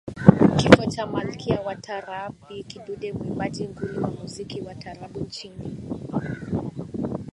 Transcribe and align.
kifo 0.57 0.85
cha 0.85 1.07
malkia 1.07 1.59
wa 1.61 1.75
Taarab 1.75 2.33
Bi 2.49 2.63
Kidude 2.63 3.13
Mwimbaji 3.13 3.67
nguli 3.67 3.99
wa 3.99 4.09
muziki 4.11 4.61
wa 4.61 4.75
tarabu 4.75 5.19
nchini 5.19 5.77